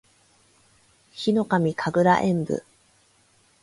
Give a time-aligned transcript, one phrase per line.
[1.11, 2.65] ヒノカミ神楽円舞（ひのかみかぐらえんぶ）